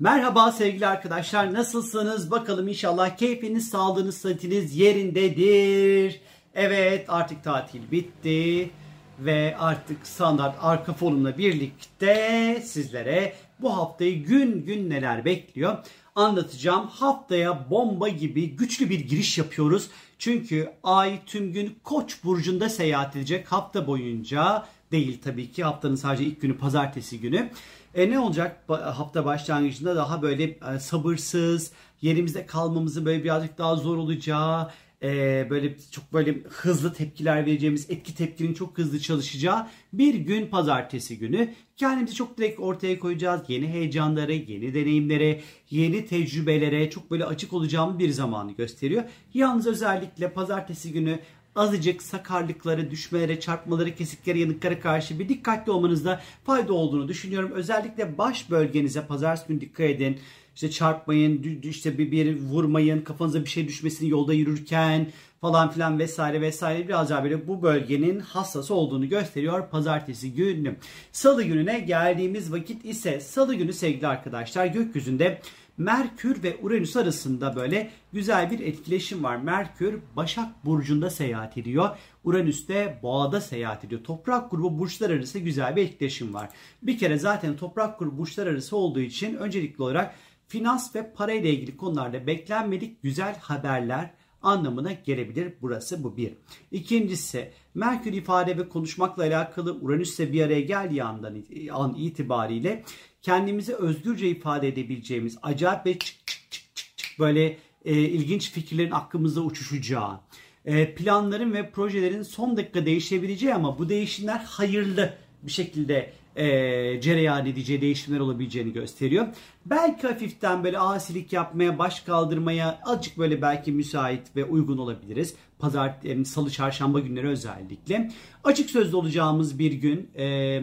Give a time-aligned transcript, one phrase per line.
[0.00, 2.30] Merhaba sevgili arkadaşlar nasılsınız?
[2.30, 6.20] Bakalım inşallah keyfiniz, sağlığınız, sıhhatiniz yerindedir.
[6.54, 8.70] Evet artık tatil bitti
[9.18, 15.78] ve artık standart arka fonumla birlikte sizlere bu haftayı gün gün neler bekliyor
[16.14, 16.86] anlatacağım.
[16.86, 19.90] Haftaya bomba gibi güçlü bir giriş yapıyoruz.
[20.18, 26.24] Çünkü ay tüm gün Koç burcunda seyahat edecek hafta boyunca değil tabii ki haftanın sadece
[26.24, 27.50] ilk günü pazartesi günü.
[27.94, 31.72] E ne olacak hafta başlangıcında daha böyle e, sabırsız,
[32.02, 34.70] yerimizde kalmamızı böyle birazcık daha zor olacağı,
[35.02, 41.18] e, böyle çok böyle hızlı tepkiler vereceğimiz, etki tepkinin çok hızlı çalışacağı bir gün pazartesi
[41.18, 41.54] günü.
[41.76, 43.40] Kendimizi çok direkt ortaya koyacağız.
[43.48, 49.04] Yeni heyecanlara, yeni deneyimlere, yeni tecrübelere çok böyle açık olacağımız bir zamanı gösteriyor.
[49.34, 51.18] Yalnız özellikle pazartesi günü
[51.56, 57.52] azıcık sakarlıklara, düşmelere, çarpmalara, kesiklere, yanıklara karşı bir dikkatli olmanızda fayda olduğunu düşünüyorum.
[57.52, 60.18] Özellikle baş bölgenize pazartesi günü dikkat edin.
[60.60, 65.06] İşte çarpmayın, işte bir, bir vurmayın, kafanıza bir şey düşmesini yolda yürürken
[65.40, 70.76] falan filan vesaire vesaire biraz daha böyle bu bölgenin hassas olduğunu gösteriyor pazartesi günü.
[71.12, 75.40] Salı gününe geldiğimiz vakit ise salı günü sevgili arkadaşlar gökyüzünde
[75.80, 79.36] Merkür ve Uranüs arasında böyle güzel bir etkileşim var.
[79.36, 81.88] Merkür Başak Burcu'nda seyahat ediyor.
[82.24, 84.04] Uranüs de Boğa'da seyahat ediyor.
[84.04, 86.48] Toprak grubu burçlar arası güzel bir etkileşim var.
[86.82, 90.14] Bir kere zaten toprak grubu burçlar arası olduğu için öncelikli olarak
[90.50, 94.10] finans ve para ile ilgili konularda beklenmedik güzel haberler
[94.42, 95.54] anlamına gelebilir.
[95.62, 96.32] Burası bu bir.
[96.72, 102.84] İkincisi Merkür ifade ve konuşmakla alakalı Uranüs'le bir araya geldiği andan an itibariyle
[103.22, 108.90] kendimizi özgürce ifade edebileceğimiz acayip ve çık çık çık çık, çık böyle e, ilginç fikirlerin
[108.90, 110.20] aklımızda uçuşacağı,
[110.64, 117.46] e, planların ve projelerin son dakika değişebileceği ama bu değişimler hayırlı bir şekilde e, cereyan
[117.46, 119.26] edeceği değişimler olabileceğini gösteriyor.
[119.66, 125.34] Belki hafiften böyle asilik yapmaya, baş kaldırmaya azıcık böyle belki müsait ve uygun olabiliriz.
[125.58, 128.10] Pazar, salı, çarşamba günleri özellikle.
[128.44, 130.10] Açık sözlü olacağımız bir gün.
[130.18, 130.60] E,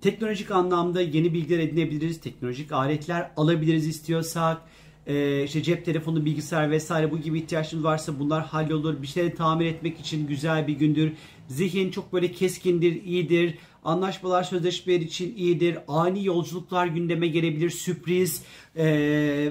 [0.00, 2.20] teknolojik anlamda yeni bilgiler edinebiliriz.
[2.20, 4.62] Teknolojik aletler alabiliriz istiyorsak.
[5.06, 9.02] Ee, işte cep telefonu, bilgisayar vesaire bu gibi ihtiyaçlarınız varsa bunlar hallolur.
[9.02, 11.12] Bir şeyleri tamir etmek için güzel bir gündür.
[11.48, 13.58] Zihin çok böyle keskindir, iyidir.
[13.84, 15.78] Anlaşmalar, sözleşmeler için iyidir.
[15.88, 18.42] Ani yolculuklar gündeme gelebilir, sürpriz.
[18.76, 18.84] Ee,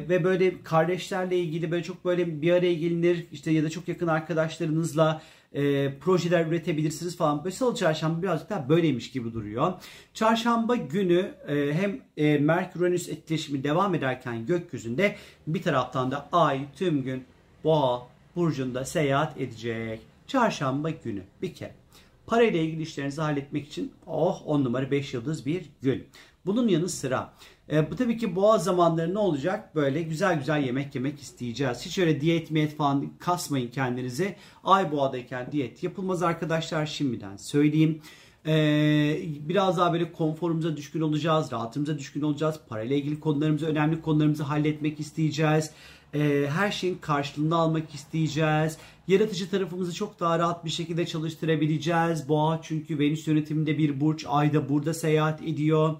[0.10, 3.26] ve böyle kardeşlerle ilgili böyle çok böyle bir araya gelinir.
[3.32, 5.22] İşte ya da çok yakın arkadaşlarınızla
[5.54, 7.44] e, projeler üretebilirsiniz falan.
[7.44, 9.74] Böyle salı çarşamba birazcık daha böyleymiş gibi duruyor.
[10.14, 15.16] Çarşamba günü e, hem e, Merkür-Uranüs etkileşimi devam ederken gökyüzünde
[15.48, 17.24] bir taraftan da ay tüm gün
[17.64, 20.00] boğa burcunda seyahat edecek.
[20.28, 21.81] Çarşamba günü bir kere.
[22.28, 26.08] Parayla ilgili işlerinizi halletmek için oh 10 numara 5 yıldız bir gün.
[26.46, 27.34] Bunun yanı sıra
[27.72, 29.76] e, bu tabii ki boğa zamanları ne olacak?
[29.76, 31.86] Böyle güzel güzel yemek yemek isteyeceğiz.
[31.86, 34.36] Hiç öyle diyet miyet falan kasmayın kendinize.
[34.64, 38.02] Ay boğadayken diyet yapılmaz arkadaşlar şimdiden söyleyeyim.
[38.48, 39.20] Ee,
[39.50, 42.60] biraz daha böyle konforumuza düşkün olacağız, rahatımıza düşkün olacağız.
[42.70, 45.72] Parayla ilgili konularımızı, önemli konularımızı halletmek isteyeceğiz.
[46.14, 48.78] Ee, her şeyin karşılığını almak isteyeceğiz.
[49.08, 52.30] Yaratıcı tarafımızı çok daha rahat bir şekilde çalıştırabileceğiz.
[52.30, 55.96] Boğa çünkü Venüs yönetiminde bir burç, ayda burada seyahat ediyor.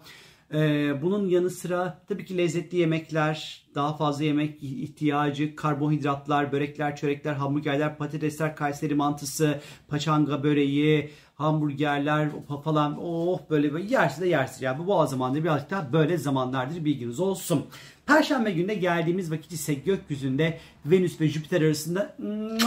[0.54, 7.34] Ee, bunun yanı sıra tabii ki lezzetli yemekler, daha fazla yemek ihtiyacı, karbonhidratlar, börekler, çörekler,
[7.34, 11.10] hamburgerler, patatesler, Kayseri mantısı, paçanga böreği,
[11.42, 12.30] hamburgerler
[12.64, 14.62] falan oh böyle, böyle yersiz de yersiz.
[14.62, 17.66] Yani bu boğa zamanları birazcık daha böyle zamanlardır bilginiz olsun.
[18.06, 22.16] Perşembe gününe geldiğimiz vakit ise gökyüzünde Venüs ve Jüpiter arasında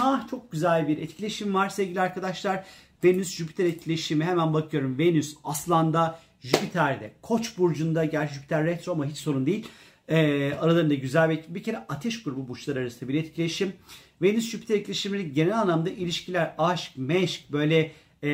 [0.02, 2.64] ah, çok güzel bir etkileşim var sevgili arkadaşlar.
[3.04, 4.98] Venüs-Jüpiter etkileşimi hemen bakıyorum.
[4.98, 9.66] Venüs Aslan'da Jüpiter'de Koç burcunda gerçi Jüpiter retro ama hiç sorun değil.
[10.08, 13.72] Ee, aralarında güzel bir, bir kere ateş grubu burçlar arasında bir etkileşim.
[14.22, 17.92] Venüs Jüpiter etkileşimleri genel anlamda ilişkiler, aşk, meşk, böyle
[18.24, 18.28] e,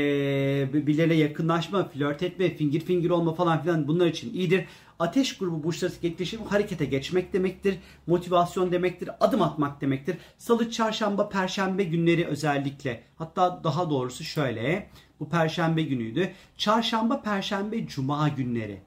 [0.73, 4.65] birbirleriyle yakınlaşma, flört etme, fingir fingir olma falan filan bunlar için iyidir.
[4.99, 7.79] Ateş grubu burçları etkileşim harekete geçmek demektir.
[8.07, 9.11] Motivasyon demektir.
[9.21, 10.17] Adım atmak demektir.
[10.39, 13.03] Salı, çarşamba, perşembe günleri özellikle.
[13.17, 14.91] Hatta daha doğrusu şöyle.
[15.21, 16.31] Bu perşembe günüydü.
[16.57, 18.81] Çarşamba, perşembe, cuma günleri.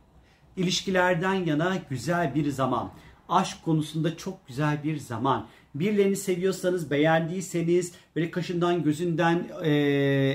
[0.58, 2.92] İlişkilerden yana güzel bir zaman.
[3.30, 5.48] Aşk konusunda çok güzel bir zaman.
[5.76, 9.72] Birilerini seviyorsanız, beğendiyseniz, böyle kaşından gözünden e,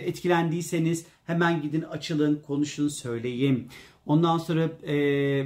[0.04, 3.68] etkilendiyseniz hemen gidin açılın, konuşun, söyleyin.
[4.06, 4.96] Ondan sonra e,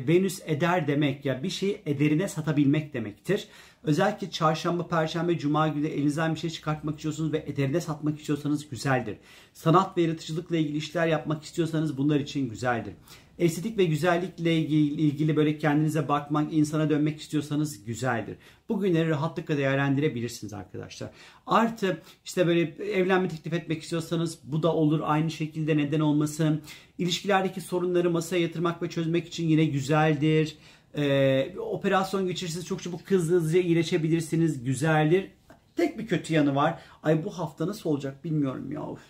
[0.09, 3.49] Venüs eder demek ya bir şeyi ederine satabilmek demektir.
[3.85, 9.17] Özellikle çarşamba, perşembe, cuma günü elinizden bir şey çıkartmak istiyorsunuz ve ederine satmak istiyorsanız güzeldir.
[9.53, 12.95] Sanat ve yaratıcılıkla ilgili işler yapmak istiyorsanız bunlar için güzeldir.
[13.39, 18.37] estetik ve güzellikle ilgili, böyle kendinize bakmak, insana dönmek istiyorsanız güzeldir.
[18.69, 21.11] Bugünleri rahatlıkla değerlendirebilirsiniz arkadaşlar.
[21.47, 22.61] Artı işte böyle
[22.93, 26.63] evlenme teklif etmek istiyorsanız bu da olur aynı şekilde neden olmasın.
[26.99, 30.57] İlişkilerdeki sorunları masaya yatırmak ve çözmek için yine güzeldir.
[30.97, 34.65] Ee, operasyon geçirirseniz çok çabuk hızlı hızlıca iyileşebilirsiniz.
[34.65, 35.31] Güzeldir.
[35.77, 36.79] Tek bir kötü yanı var.
[37.03, 38.83] Ay bu hafta nasıl olacak bilmiyorum ya.
[38.83, 39.01] Of.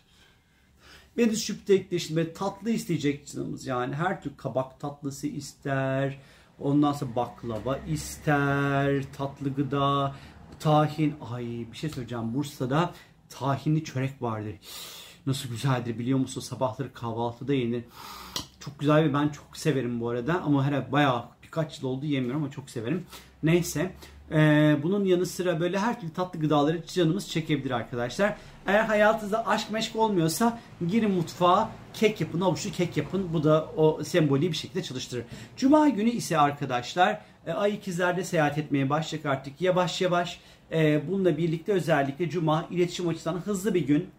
[1.19, 6.19] Venüs Jüpiter etkileşimi tatlı isteyecek canımız yani her tür kabak tatlısı ister.
[6.61, 10.14] Ondan sonra baklava ister, tatlı gıda,
[10.61, 11.14] tahin.
[11.31, 12.34] Ay bir şey söyleyeceğim.
[12.34, 12.94] Bursa'da
[13.29, 14.55] tahinli çörek vardır.
[15.26, 16.40] Nasıl güzeldir biliyor musun?
[16.40, 17.84] Sabahları kahvaltıda yenir.
[18.61, 20.43] Çok güzel ve ben çok severim bu arada.
[20.43, 23.06] Ama herhalde bayağı birkaç yıl oldu yemiyorum ama çok severim.
[23.43, 23.93] Neyse.
[24.32, 28.37] Ee, bunun yanı sıra böyle her türlü tatlı gıdaları canımız çekebilir arkadaşlar.
[28.66, 33.28] Eğer hayatınızda aşk meşk olmuyorsa girin mutfağa kek yapın, avuçlu kek yapın.
[33.32, 35.25] Bu da o sembolü bir şekilde çalıştırır.
[35.56, 40.40] Cuma günü ise arkadaşlar e, ay ikizlerde seyahat etmeye başlayacak artık yavaş yavaş.
[40.72, 44.10] E, bununla birlikte özellikle Cuma iletişim açısından hızlı bir gün.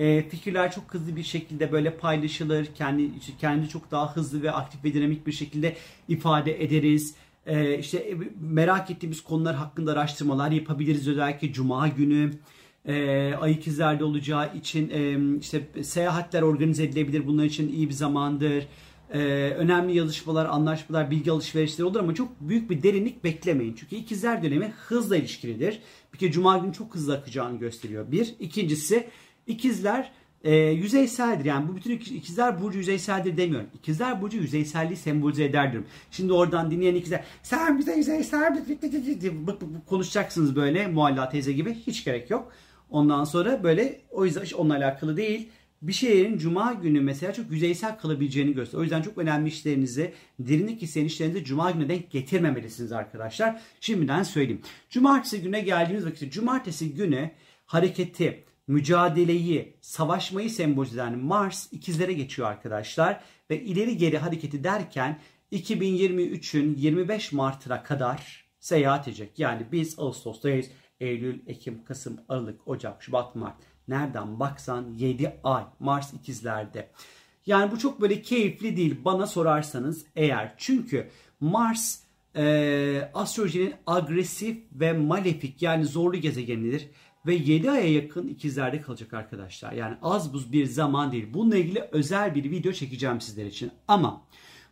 [0.00, 2.66] E, fikirler çok hızlı bir şekilde böyle paylaşılır.
[2.74, 3.10] Kendi
[3.40, 5.76] kendi çok daha hızlı ve aktif ve dinamik bir şekilde
[6.08, 7.14] ifade ederiz.
[7.46, 12.30] E, işte merak ettiğimiz konular hakkında araştırmalar yapabiliriz özellikle Cuma günü.
[12.84, 17.26] E, ay ikizlerde olacağı için e, işte seyahatler organize edilebilir.
[17.26, 18.66] Bunlar için iyi bir zamandır.
[19.12, 19.18] E,
[19.58, 23.74] önemli yazışmalar, anlaşmalar, bilgi alışverişleri olur ama çok büyük bir derinlik beklemeyin.
[23.74, 25.78] Çünkü ikizler dönemi hızla ilişkilidir.
[26.12, 28.12] Bir kere Cuma günü çok hızlı akacağını gösteriyor.
[28.12, 28.34] Bir.
[28.40, 29.06] İkincisi
[29.50, 30.12] ikizler
[30.44, 31.44] e, yüzeyseldir.
[31.44, 33.68] Yani bu bütün ikizler burcu yüzeyseldir demiyorum.
[33.74, 35.80] İkizler burcu yüzeyselliği sembolize ederdir.
[36.10, 38.58] Şimdi oradan dinleyen ikizler sen bize yüzeysel
[39.86, 42.52] konuşacaksınız böyle Mualla teyze gibi hiç gerek yok.
[42.90, 45.48] Ondan sonra böyle o yüzden onunla alakalı değil.
[45.82, 48.80] Bir şeylerin cuma günü mesela çok yüzeysel kalabileceğini gösteriyor.
[48.80, 53.60] O yüzden çok önemli işlerinizi, derinlik isteyen işlerinizi cuma gününe denk getirmemelisiniz arkadaşlar.
[53.80, 54.62] Şimdiden söyleyeyim.
[54.90, 57.30] Cumartesi güne geldiğimiz vakitte cumartesi günü
[57.66, 63.20] hareketi, mücadeleyi, savaşmayı sembolize eden Mars ikizlere geçiyor arkadaşlar.
[63.50, 65.20] Ve ileri geri hareketi derken
[65.52, 69.38] 2023'ün 25 Mart'ına kadar seyahat edecek.
[69.38, 70.66] Yani biz Ağustos'tayız.
[71.00, 73.56] Eylül, Ekim, Kasım, Aralık, Ocak, Şubat, Mart.
[73.88, 76.90] Nereden baksan 7 ay Mars ikizlerde.
[77.46, 80.54] Yani bu çok böyle keyifli değil bana sorarsanız eğer.
[80.56, 81.98] Çünkü Mars
[82.36, 86.88] e, astrolojinin agresif ve malefik yani zorlu gezegenidir.
[87.26, 89.72] Ve 7 aya yakın ikizlerde kalacak arkadaşlar.
[89.72, 91.26] Yani az buz bir zaman değil.
[91.34, 93.70] Bununla ilgili özel bir video çekeceğim sizler için.
[93.88, 94.26] Ama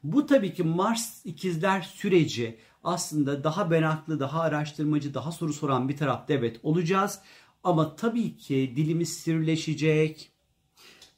[0.05, 5.97] bu tabii ki Mars ikizler süreci aslında daha meraklı, daha araştırmacı, daha soru soran bir
[5.97, 7.21] tarafta evet olacağız.
[7.65, 10.33] Ama tabii ki dilimiz sivrileşecek.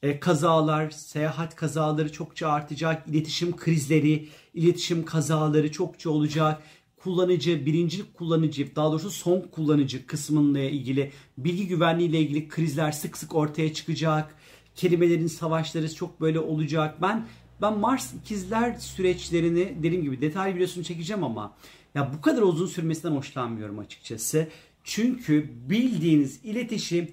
[0.03, 3.09] E, kazalar, seyahat kazaları çokça artacak.
[3.09, 6.63] İletişim krizleri, iletişim kazaları çokça olacak.
[7.03, 13.17] Kullanıcı, birinci kullanıcı, daha doğrusu son kullanıcı kısmıyla ilgili bilgi güvenliği ile ilgili krizler sık
[13.17, 14.35] sık ortaya çıkacak.
[14.75, 17.03] Kelimelerin savaşları çok böyle olacak.
[17.03, 17.27] Ben
[17.63, 21.55] ben Mars ikizler süreçlerini dediğim gibi detaylı videosunu çekeceğim ama
[21.95, 24.49] ya bu kadar uzun sürmesinden hoşlanmıyorum açıkçası.
[24.85, 27.09] Çünkü bildiğiniz iletişim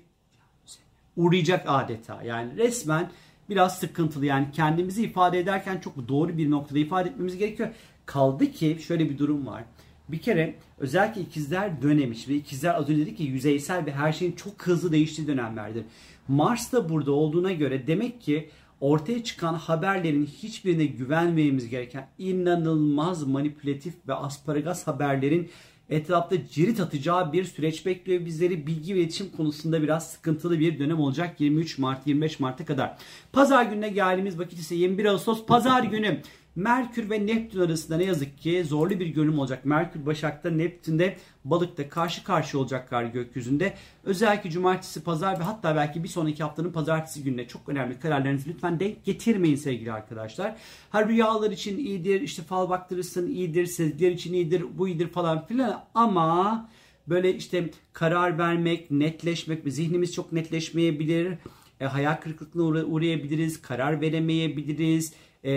[1.16, 2.24] uğrayacak adeta.
[2.24, 3.12] Yani resmen
[3.50, 4.25] biraz sıkıntılı.
[4.25, 7.69] Yani kendimizi ifade ederken çok doğru bir noktada ifade etmemiz gerekiyor.
[8.07, 9.63] Kaldı ki şöyle bir durum var.
[10.09, 14.31] Bir kere özellikle ikizler dönemiş ve ikizler az önce dedik ki yüzeysel ve her şeyin
[14.31, 15.83] çok hızlı değiştiği dönemlerdir.
[16.28, 18.49] Mars da burada olduğuna göre demek ki
[18.81, 25.49] ortaya çıkan haberlerin hiçbirine güvenmememiz gereken inanılmaz manipülatif ve asparagas haberlerin
[25.90, 28.68] etrafta cirit atacağı bir süreç bekliyor bizleri.
[28.68, 32.97] Bilgi ve iletişim konusunda biraz sıkıntılı bir dönem olacak 23 Mart 25 Mart'a kadar.
[33.33, 36.21] Pazar gününe geldiğimiz vakit ise 21 Ağustos Pazar günü
[36.57, 39.66] Merkür ve Neptün arasında ne yazık ki zorlu bir görünüm olacak.
[39.66, 43.73] Merkür Başak'ta, Neptün'de Balık'ta karşı karşı olacaklar gökyüzünde.
[44.04, 48.80] Özellikle cumartesi, pazar ve hatta belki bir sonraki haftanın pazartesi gününe çok önemli kararlarınızı lütfen
[48.80, 50.56] denk getirmeyin sevgili arkadaşlar.
[50.92, 55.83] Her rüyalar için iyidir, işte fal baktırırsın iyidir, sezgiler için iyidir, bu iyidir falan filan
[55.94, 56.69] ama
[57.07, 61.37] böyle işte karar vermek, netleşmek, zihnimiz çok netleşmeyebilir.
[61.81, 65.52] E, hayal kırıklığına uğrayabiliriz, karar veremeyebiliriz e,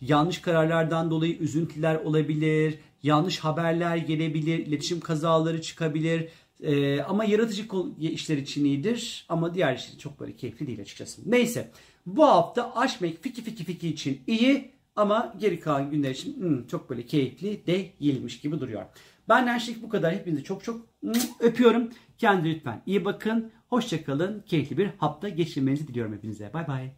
[0.00, 6.28] yanlış kararlardan dolayı üzüntüler olabilir, yanlış haberler gelebilir, iletişim kazaları çıkabilir.
[6.62, 7.66] E, ama yaratıcı
[8.00, 11.22] işler için iyidir ama diğer işler çok böyle keyifli değil açıkçası.
[11.26, 11.70] Neyse
[12.06, 16.66] bu hafta aşk mek fiki fiki fiki için iyi ama geri kalan günler için hmm,
[16.66, 18.82] çok böyle keyifli değilmiş gibi duruyor.
[19.28, 20.14] Benden şimdilik bu kadar.
[20.14, 20.86] Hepinizi çok çok
[21.40, 21.90] öpüyorum.
[22.18, 23.52] Kendinize lütfen iyi bakın.
[23.68, 24.42] Hoşçakalın.
[24.46, 26.52] Keyifli bir hafta geçirmenizi diliyorum hepinize.
[26.52, 26.92] Bay bay.